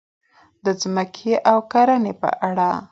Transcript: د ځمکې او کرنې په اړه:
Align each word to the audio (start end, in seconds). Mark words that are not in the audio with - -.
د 0.63 0.65
ځمکې 0.81 1.33
او 1.51 1.57
کرنې 1.71 2.13
په 2.21 2.29
اړه: 2.49 2.71